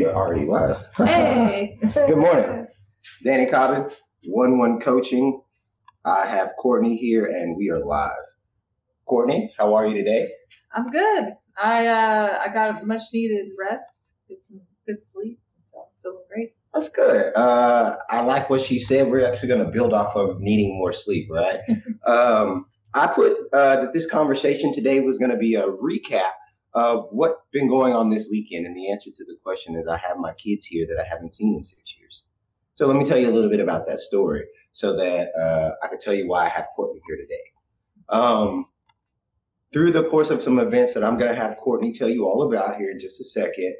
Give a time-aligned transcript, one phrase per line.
[0.00, 0.78] we are already live.
[0.96, 1.78] Hey.
[1.92, 2.66] Good morning.
[3.22, 3.90] Danny Cobbin,
[4.24, 5.42] One One Coaching.
[6.06, 8.24] I have Courtney here, and we are live.
[9.04, 10.30] Courtney, how are you today?
[10.72, 11.34] I'm good.
[11.62, 16.24] I uh I got a much needed rest, get some good sleep, so I'm feeling
[16.32, 16.54] great.
[16.72, 17.36] That's good.
[17.36, 19.10] Uh, I like what she said.
[19.10, 21.58] We're actually going to build off of needing more sleep, right?
[22.06, 26.30] um, I put uh, that this conversation today was going to be a recap
[26.74, 28.66] of what's been going on this weekend.
[28.66, 31.34] And the answer to the question is I have my kids here that I haven't
[31.34, 32.24] seen in six years.
[32.74, 35.88] So let me tell you a little bit about that story so that uh, I
[35.88, 37.42] can tell you why I have Courtney here today.
[38.08, 38.66] Um,
[39.72, 42.42] through the course of some events that I'm going to have Courtney tell you all
[42.42, 43.74] about here in just a second,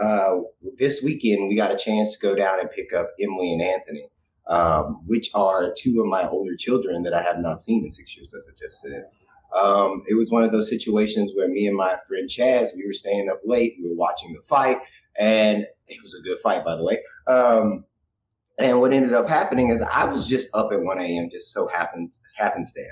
[0.00, 0.38] uh,
[0.78, 4.08] this weekend we got a chance to go down and pick up Emily and Anthony,
[4.48, 8.16] um, which are two of my older children that I have not seen in six
[8.16, 9.04] years, as I just said.
[9.54, 12.92] Um, it was one of those situations where me and my friend Chaz, we were
[12.92, 14.78] staying up late, we were watching the fight,
[15.18, 17.00] and it was a good fight, by the way.
[17.26, 17.84] Um,
[18.58, 21.28] and what ended up happening is I was just up at 1 a.m.
[21.30, 22.88] just so happened happenstance.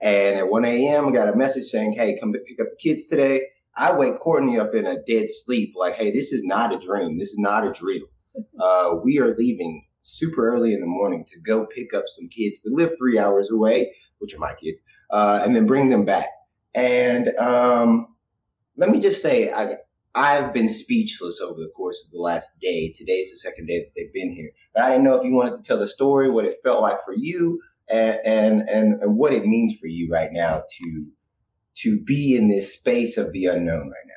[0.00, 3.06] And at 1 a.m., I got a message saying, "Hey, come pick up the kids
[3.06, 3.42] today."
[3.76, 7.18] I wake Courtney up in a dead sleep, like, "Hey, this is not a dream.
[7.18, 8.02] This is not a drill.
[8.58, 12.60] Uh, we are leaving super early in the morning to go pick up some kids
[12.62, 13.94] that live three hours away,
[14.24, 14.78] which are my kids,
[15.10, 16.28] uh, and then bring them back."
[16.74, 18.08] And um,
[18.76, 19.76] let me just say, I
[20.14, 22.92] I've been speechless over the course of the last day.
[22.92, 24.50] Today's the second day that they've been here.
[24.72, 27.04] But I didn't know if you wanted to tell the story, what it felt like
[27.04, 31.06] for you, and and and, and what it means for you right now to
[31.76, 34.14] to be in this space of the unknown right now.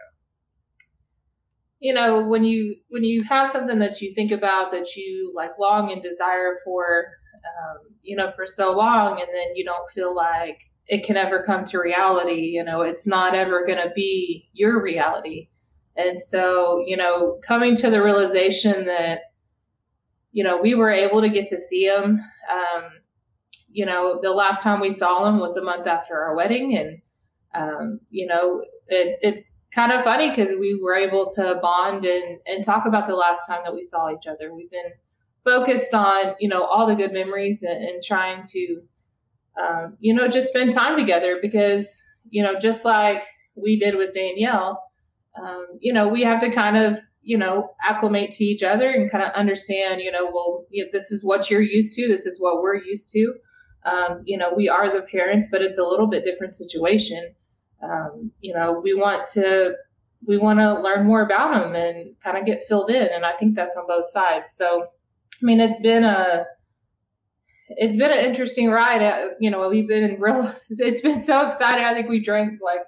[1.79, 5.57] You know, when you when you have something that you think about that you like
[5.59, 7.07] long and desire for,
[7.45, 11.43] um, you know, for so long, and then you don't feel like it can ever
[11.43, 12.51] come to reality.
[12.53, 15.49] You know, it's not ever going to be your reality.
[15.95, 19.21] And so, you know, coming to the realization that,
[20.31, 22.21] you know, we were able to get to see him.
[22.51, 22.83] Um,
[23.69, 27.01] you know, the last time we saw him was a month after our wedding, and
[27.53, 32.39] um, you know, it, it's kind of funny because we were able to bond and
[32.45, 34.53] and talk about the last time that we saw each other.
[34.53, 34.91] We've been
[35.47, 38.81] focused on you know all the good memories and, and trying to
[39.61, 43.23] um, you know just spend time together because you know just like
[43.55, 44.83] we did with Danielle,
[45.41, 49.11] um, you know we have to kind of you know acclimate to each other and
[49.11, 52.25] kind of understand you know well you know, this is what you're used to, this
[52.25, 53.33] is what we're used to.
[53.85, 57.33] Um, you know, we are the parents, but it's a little bit different situation.
[57.81, 59.75] Um, you know, we want to
[60.25, 63.33] we want to learn more about them and kind of get filled in, and I
[63.33, 64.51] think that's on both sides.
[64.51, 64.87] So,
[65.41, 66.45] I mean, it's been a
[67.69, 69.01] it's been an interesting ride.
[69.03, 70.53] Uh, you know, we've been in real.
[70.69, 71.83] It's been so exciting.
[71.85, 72.79] I think we drank like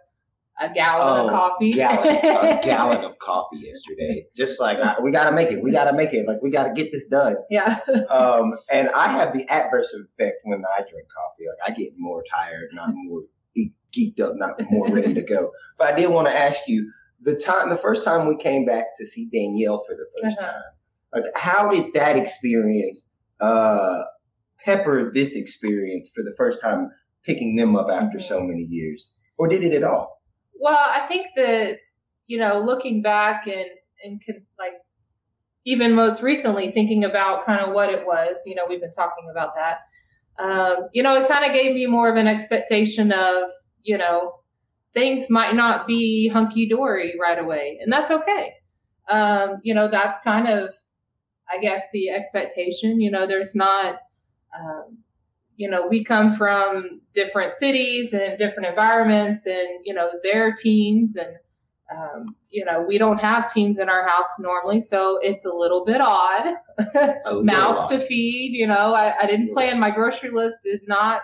[0.61, 1.73] a gallon Oh, of coffee.
[1.73, 4.25] Gallon, a gallon of coffee yesterday.
[4.35, 5.61] Just like I, we got to make it.
[5.63, 6.27] We got to make it.
[6.27, 7.35] Like we got to get this done.
[7.49, 7.79] yeah.
[8.09, 11.45] Um, and I have the adverse effect when I drink coffee.
[11.47, 13.21] Like I get more tired, not more
[13.95, 15.51] geeked up, not more ready to go.
[15.77, 18.95] But I did want to ask you the time, the first time we came back
[18.97, 20.41] to see Danielle for the 1st Uh-huh.
[20.51, 20.61] time.
[21.13, 23.09] Like, how did that experience
[23.41, 24.03] uh,
[24.63, 26.89] pepper this experience for the first time,
[27.25, 28.23] picking them up after Mhm.
[28.23, 30.21] so many years, or did it at all?
[30.59, 31.77] Well, I think that
[32.27, 33.65] you know, looking back and
[34.03, 34.21] and
[34.57, 34.73] like
[35.65, 39.27] even most recently thinking about kind of what it was, you know, we've been talking
[39.31, 39.79] about that.
[40.41, 43.49] Um, you know, it kind of gave me more of an expectation of,
[43.83, 44.35] you know,
[44.93, 48.53] things might not be hunky dory right away, and that's okay.
[49.09, 50.69] Um, you know, that's kind of,
[51.51, 53.01] I guess, the expectation.
[53.01, 53.99] You know, there's not.
[54.57, 54.97] Um,
[55.55, 61.17] you know, we come from different cities and different environments, and you know, their teens,
[61.17, 61.35] and
[61.95, 65.83] um, you know, we don't have teens in our house normally, so it's a little
[65.85, 66.55] bit odd.
[67.43, 68.93] Mouths to feed, you know.
[68.93, 71.21] I, I didn't plan my grocery list did not,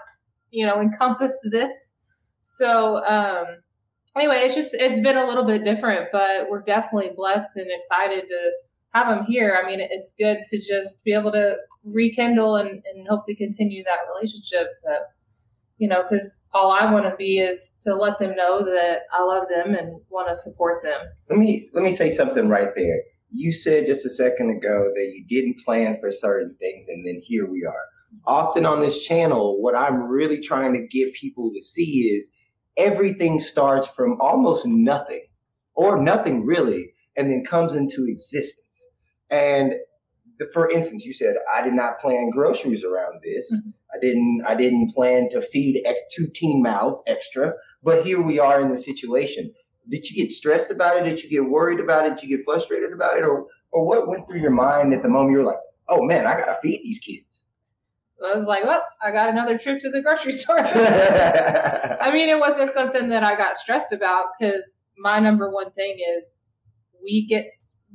[0.52, 1.96] you know, encompass this.
[2.42, 3.46] So um,
[4.16, 8.26] anyway, it's just it's been a little bit different, but we're definitely blessed and excited
[8.28, 8.52] to
[8.96, 9.60] have them here.
[9.62, 14.00] I mean, it's good to just be able to rekindle and, and hopefully continue that
[14.14, 14.68] relationship.
[14.86, 15.02] That
[15.78, 19.22] you know, because all I want to be is to let them know that I
[19.22, 21.00] love them and want to support them.
[21.30, 23.02] let me let me say something right there.
[23.32, 27.22] You said just a second ago that you didn't plan for certain things, and then
[27.22, 27.84] here we are.
[28.26, 32.32] Often on this channel, what I'm really trying to get people to see is
[32.78, 35.26] everything starts from almost nothing,
[35.74, 38.90] or nothing really, and then comes into existence.
[39.30, 39.74] And
[40.40, 43.52] the, for instance, you said I did not plan groceries around this.
[43.54, 43.74] Mhm.
[43.94, 44.44] I didn't.
[44.46, 45.84] I didn't plan to feed
[46.16, 47.54] two teen mouths extra.
[47.84, 49.54] But here we are in the situation
[49.90, 51.04] did you get stressed about it?
[51.10, 52.16] Did you get worried about it?
[52.16, 53.24] Did you get frustrated about it?
[53.24, 55.60] Or or what went through your mind at the moment you were like,
[55.90, 57.48] oh man, I gotta feed these kids?
[58.26, 60.60] I was like, well, I got another trip to the grocery store.
[60.60, 65.98] I mean, it wasn't something that I got stressed about because my number one thing
[66.18, 66.45] is
[67.06, 67.46] we get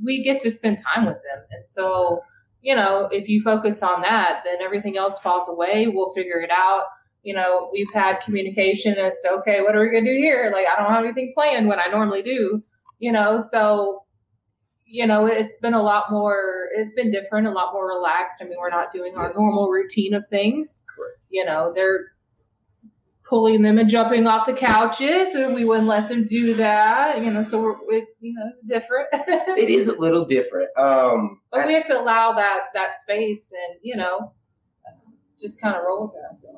[0.02, 2.22] we get to spend time with them, and so
[2.62, 5.86] you know, if you focus on that, then everything else falls away.
[5.88, 6.84] We'll figure it out.
[7.22, 10.50] You know, we've had communication as to okay, what are we gonna do here?
[10.52, 12.62] Like, I don't have anything planned when I normally do.
[12.98, 14.04] You know, so
[14.92, 18.38] you know, it's been a lot more, it's been different, a lot more relaxed.
[18.40, 19.36] I mean, we're not doing our yes.
[19.36, 20.84] normal routine of things.
[20.92, 21.20] Correct.
[21.28, 22.08] You know, they're
[23.30, 27.22] pulling them and jumping off the couches, and we wouldn't let them do that.
[27.22, 29.08] You know, so we're, it, you know, it's different.
[29.12, 30.76] it is a little different.
[30.76, 34.34] Um, but we have to allow that that space, and you know,
[35.38, 36.50] just kind of roll with that.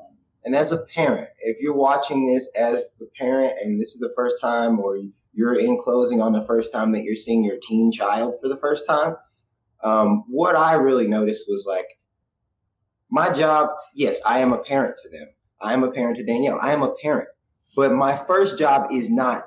[0.45, 4.11] And as a parent, if you're watching this as the parent, and this is the
[4.15, 4.97] first time, or
[5.31, 8.57] you're in closing on the first time that you're seeing your teen child for the
[8.57, 9.15] first time,
[9.83, 11.87] um, what I really noticed was like,
[13.09, 15.27] my job, yes, I am a parent to them.
[15.63, 16.59] I am a parent to Danielle.
[16.61, 17.29] I am a parent.
[17.75, 19.45] But my first job is not,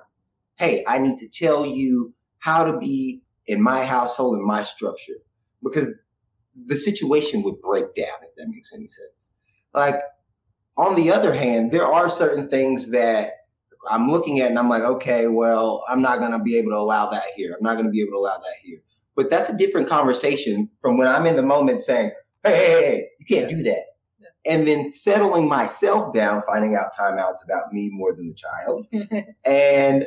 [0.57, 5.15] hey, I need to tell you how to be in my household and my structure.
[5.63, 5.91] Because
[6.67, 9.31] the situation would break down if that makes any sense.
[9.75, 10.01] Like,
[10.77, 13.33] on the other hand, there are certain things that
[13.89, 16.79] I'm looking at and I'm like, okay, well, I'm not going to be able to
[16.79, 17.55] allow that here.
[17.57, 18.79] I'm not going to be able to allow that here.
[19.15, 22.11] But that's a different conversation from when I'm in the moment saying,
[22.45, 23.85] hey, hey, hey you can't do that.
[24.49, 28.87] And then settling myself down, finding out timeouts about me more than the child,
[29.45, 30.07] and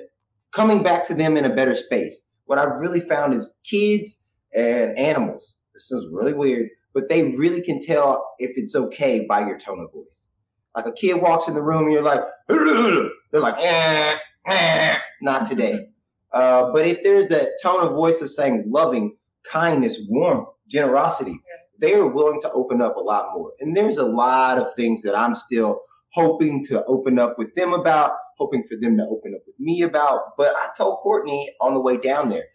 [0.51, 2.25] coming back to them in a better space.
[2.45, 4.25] What I've really found is kids
[4.55, 5.55] and animals.
[5.73, 9.79] This is really weird, but they really can tell if it's okay by your tone
[9.79, 10.29] of voice.
[10.75, 15.45] Like a kid walks in the room and you're like, they're like, eh, eh, not
[15.45, 15.87] today.
[16.31, 21.41] Uh, but if there's that tone of voice of saying loving, kindness, warmth, generosity,
[21.79, 23.51] they are willing to open up a lot more.
[23.59, 25.81] And there's a lot of things that I'm still
[26.13, 29.83] hoping to open up with them about, hoping for them to open up with me
[29.83, 30.37] about.
[30.37, 32.45] But I told Courtney on the way down there,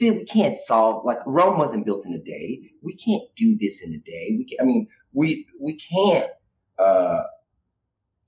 [0.00, 2.60] we can't solve like Rome wasn't built in a day.
[2.82, 4.36] We can't do this in a day.
[4.38, 6.30] We can, I mean, we we can't
[6.78, 7.22] uh,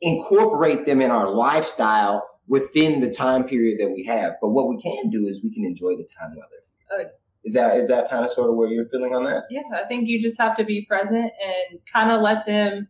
[0.03, 4.35] incorporate them in our lifestyle within the time period that we have.
[4.43, 7.13] But what we can do is we can enjoy the time they're here.
[7.45, 9.45] Is that is that kind of sort of where you're feeling on that?
[9.51, 12.89] Yeah, I think you just have to be present and kind of let them.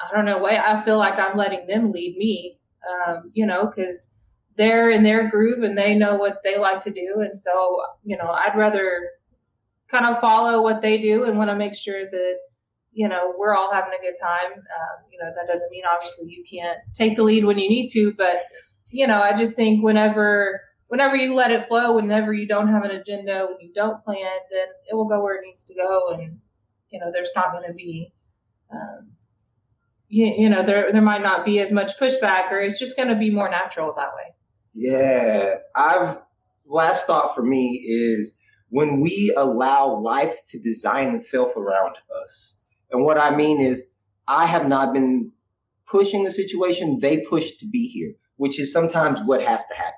[0.00, 0.42] I don't know.
[0.42, 2.58] Way I feel like I'm letting them lead me.
[2.88, 4.14] Um, you know, because
[4.56, 8.16] they're in their groove and they know what they like to do, and so you
[8.16, 9.10] know, I'd rather
[9.88, 12.34] kind of follow what they do and want to make sure that
[12.92, 14.52] you know, we're all having a good time.
[14.52, 17.88] Um, you know, that doesn't mean obviously you can't take the lead when you need
[17.92, 18.44] to, but
[18.90, 20.60] you know, I just think whenever
[20.92, 24.30] whenever you let it flow, whenever you don't have an agenda, when you don't plan,
[24.50, 26.38] then it will go where it needs to go, and
[26.90, 28.12] you know, there's not going to be,
[28.70, 29.08] um,
[30.08, 33.08] you, you know, there there might not be as much pushback, or it's just going
[33.08, 34.34] to be more natural that way.
[34.74, 36.18] Yeah, I've
[36.66, 38.36] last thought for me is
[38.68, 42.58] when we allow life to design itself around us
[42.92, 43.88] and what I mean is,
[44.28, 45.32] I have not been
[45.86, 47.00] pushing the situation.
[47.00, 49.94] They push to be here, which is sometimes what has to happen.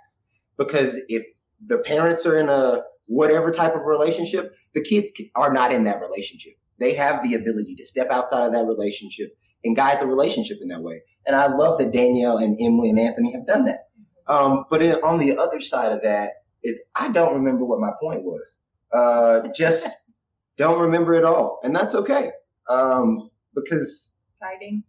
[0.57, 1.25] Because if
[1.67, 6.01] the parents are in a whatever type of relationship, the kids are not in that
[6.01, 6.55] relationship.
[6.79, 10.69] They have the ability to step outside of that relationship and guide the relationship in
[10.69, 11.03] that way.
[11.27, 13.89] And I love that Danielle and Emily and Anthony have done that.
[14.27, 16.33] Um, but it, on the other side of that
[16.63, 18.59] is I don't remember what my point was.
[18.93, 19.89] Uh, just
[20.57, 21.61] don't remember it all.
[21.63, 22.33] And that's okay
[22.69, 24.83] um, because guiding.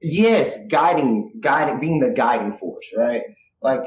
[0.00, 3.22] Yes, guiding, guiding, being the guiding force, right?
[3.62, 3.84] Like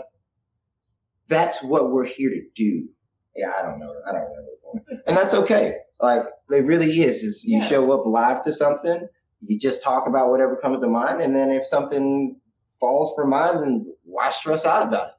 [1.28, 2.88] that's what we're here to do.
[3.36, 3.94] Yeah, I don't know.
[4.08, 4.98] I don't know.
[5.06, 5.78] And that's okay.
[6.00, 7.24] Like it really is.
[7.24, 7.66] Is you yeah.
[7.66, 9.08] show up live to something,
[9.42, 12.40] you just talk about whatever comes to mind, and then if something
[12.80, 15.14] falls from mind, then why stress out about it?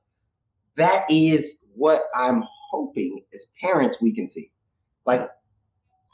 [0.77, 4.53] That is what I'm hoping as parents we can see.
[5.07, 5.29] Like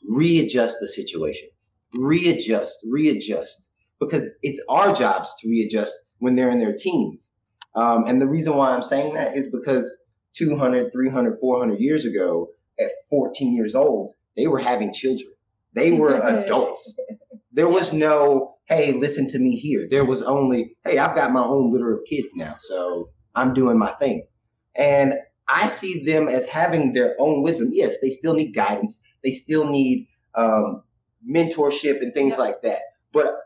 [0.06, 1.48] readjust the situation
[1.94, 3.70] readjust, readjust,
[4.00, 7.30] because it's our jobs to readjust when they're in their teens.
[7.74, 9.98] Um, and the reason why I'm saying that is because
[10.34, 15.32] 200, 300, 400 years ago, at 14 years old, they were having children.
[15.74, 16.14] They were
[16.44, 16.98] adults.
[17.52, 19.86] There was no, hey, listen to me here.
[19.88, 23.78] There was only, hey, I've got my own litter of kids now, so I'm doing
[23.78, 24.26] my thing.
[24.74, 25.14] And
[25.46, 27.70] I see them as having their own wisdom.
[27.72, 29.00] Yes, they still need guidance.
[29.22, 30.82] They still need um,
[31.28, 32.38] mentorship and things yep.
[32.38, 32.80] like that.
[33.12, 33.36] But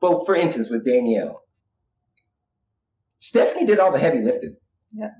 [0.00, 1.41] but for instance, with Danielle,
[3.22, 4.56] Stephanie did all the heavy lifting.
[4.90, 5.10] Yeah.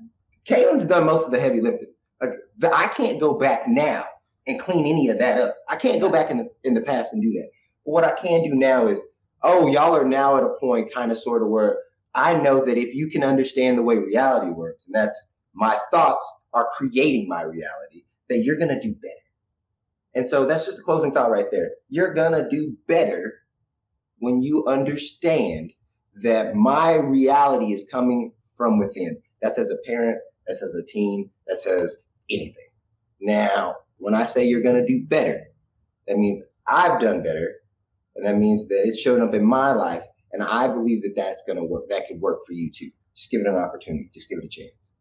[0.45, 1.87] Kaylin's done most of the heavy lifting.
[2.21, 4.05] Like the, I can't go back now
[4.45, 5.55] and clean any of that up.
[5.69, 7.49] I can't go back in the in the past and do that.
[7.85, 9.01] But what I can do now is,
[9.41, 11.77] oh, y'all are now at a point kind of sort of where
[12.13, 16.29] I know that if you can understand the way reality works, and that's my thoughts
[16.53, 19.13] are creating my reality, that you're gonna do better.
[20.13, 21.71] And so that's just the closing thought right there.
[21.87, 23.33] You're gonna do better
[24.19, 25.71] when you understand
[26.21, 29.21] that my reality is coming from within.
[29.41, 32.69] That's as a parent, that's as a teen, that's as anything.
[33.19, 35.41] Now, when I say you're going to do better,
[36.07, 37.55] that means I've done better.
[38.15, 40.03] And that means that it's shown up in my life.
[40.31, 41.83] And I believe that that's going to work.
[41.89, 42.91] That could work for you too.
[43.15, 44.09] Just give it an opportunity.
[44.13, 44.93] Just give it a chance.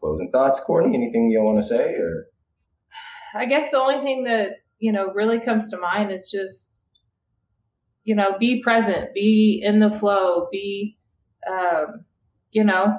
[0.00, 0.94] Closing thoughts, Courtney?
[0.94, 2.26] Anything you want to say or?
[3.34, 6.75] I guess the only thing that, you know, really comes to mind is just,
[8.06, 10.96] you know, be present, be in the flow, be,
[11.50, 12.04] um,
[12.52, 12.96] you know,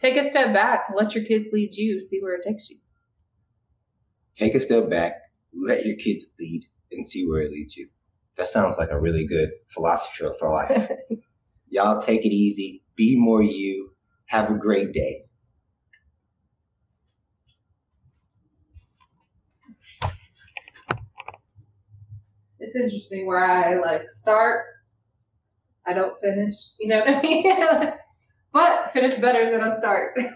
[0.00, 2.76] take a step back, let your kids lead you, see where it takes you.
[4.34, 5.14] Take a step back,
[5.54, 7.88] let your kids lead, and see where it leads you.
[8.36, 10.90] That sounds like a really good philosophy for life.
[11.68, 13.92] Y'all take it easy, be more you,
[14.26, 15.26] have a great day.
[22.72, 24.64] It's interesting where I like start,
[25.84, 27.92] I don't finish, you know what I mean?
[28.52, 30.16] but finish better than I start.